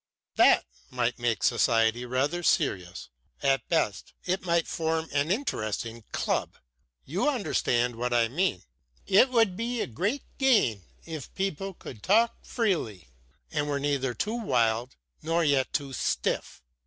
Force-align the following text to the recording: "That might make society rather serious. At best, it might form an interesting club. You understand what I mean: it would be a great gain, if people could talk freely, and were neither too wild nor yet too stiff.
"That 0.35 0.65
might 0.89 1.19
make 1.19 1.43
society 1.43 2.07
rather 2.07 2.41
serious. 2.41 3.09
At 3.43 3.69
best, 3.69 4.13
it 4.25 4.41
might 4.41 4.67
form 4.67 5.07
an 5.13 5.29
interesting 5.29 6.03
club. 6.11 6.57
You 7.05 7.29
understand 7.29 7.95
what 7.97 8.11
I 8.11 8.27
mean: 8.27 8.63
it 9.05 9.29
would 9.29 9.55
be 9.55 9.79
a 9.79 9.85
great 9.85 10.23
gain, 10.39 10.85
if 11.05 11.31
people 11.35 11.75
could 11.75 12.01
talk 12.01 12.43
freely, 12.43 13.09
and 13.51 13.67
were 13.67 13.79
neither 13.79 14.15
too 14.15 14.33
wild 14.33 14.95
nor 15.21 15.43
yet 15.43 15.71
too 15.71 15.93
stiff. 15.93 16.63